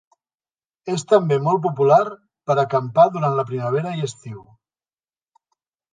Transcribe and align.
És 0.93 1.03
també 1.11 1.37
molt 1.49 1.61
popular 1.67 1.99
per 2.51 2.57
acampar 2.63 3.07
durant 3.19 3.39
la 3.41 3.47
primavera 3.53 3.95
i 4.01 4.05
estiu. 4.11 4.45